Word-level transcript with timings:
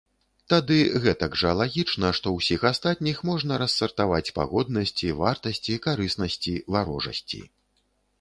Тады 0.51 0.77
гэтак 1.01 1.35
жа 1.41 1.49
лагічна, 1.57 2.09
што 2.19 2.31
ўсіх 2.37 2.63
астатніх 2.69 3.19
можна 3.31 3.59
рассартаваць 3.63 4.33
па 4.39 4.47
годнасці, 4.53 5.13
вартасці, 5.21 5.77
карыснасці, 5.85 6.55
варожасці. 6.77 7.43